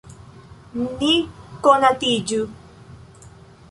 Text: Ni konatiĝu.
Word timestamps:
Ni 1.03 1.11
konatiĝu. 1.69 2.43